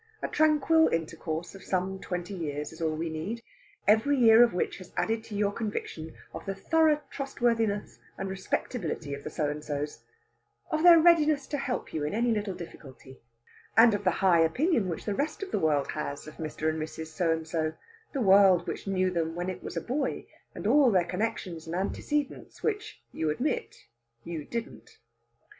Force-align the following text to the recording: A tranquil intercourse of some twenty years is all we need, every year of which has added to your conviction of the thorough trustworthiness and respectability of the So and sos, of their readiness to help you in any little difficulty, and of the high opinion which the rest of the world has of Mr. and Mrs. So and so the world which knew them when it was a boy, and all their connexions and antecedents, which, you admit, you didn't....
A 0.23 0.27
tranquil 0.27 0.87
intercourse 0.87 1.53
of 1.53 1.61
some 1.61 1.99
twenty 1.99 2.33
years 2.33 2.73
is 2.73 2.81
all 2.81 2.95
we 2.95 3.07
need, 3.07 3.43
every 3.87 4.17
year 4.17 4.43
of 4.43 4.51
which 4.51 4.79
has 4.79 4.91
added 4.97 5.23
to 5.25 5.35
your 5.35 5.51
conviction 5.51 6.15
of 6.33 6.43
the 6.47 6.55
thorough 6.55 6.99
trustworthiness 7.11 7.99
and 8.17 8.27
respectability 8.27 9.13
of 9.13 9.23
the 9.23 9.29
So 9.29 9.47
and 9.51 9.63
sos, 9.63 10.03
of 10.71 10.81
their 10.81 10.99
readiness 10.99 11.45
to 11.49 11.57
help 11.59 11.93
you 11.93 12.03
in 12.03 12.15
any 12.15 12.31
little 12.31 12.55
difficulty, 12.55 13.19
and 13.77 13.93
of 13.93 14.03
the 14.03 14.09
high 14.25 14.39
opinion 14.39 14.89
which 14.89 15.05
the 15.05 15.13
rest 15.13 15.43
of 15.43 15.51
the 15.51 15.59
world 15.59 15.89
has 15.91 16.25
of 16.25 16.37
Mr. 16.37 16.67
and 16.67 16.81
Mrs. 16.81 17.13
So 17.13 17.31
and 17.31 17.47
so 17.47 17.73
the 18.11 18.21
world 18.21 18.65
which 18.65 18.87
knew 18.87 19.11
them 19.11 19.35
when 19.35 19.51
it 19.51 19.61
was 19.61 19.77
a 19.77 19.81
boy, 19.81 20.25
and 20.55 20.65
all 20.65 20.89
their 20.89 21.05
connexions 21.05 21.67
and 21.67 21.75
antecedents, 21.75 22.63
which, 22.63 23.03
you 23.11 23.29
admit, 23.29 23.75
you 24.23 24.45
didn't.... 24.45 24.97